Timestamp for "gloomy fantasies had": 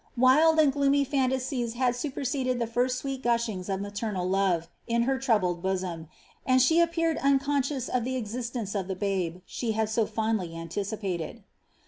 0.73-1.95